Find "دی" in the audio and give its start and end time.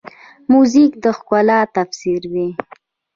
2.33-2.47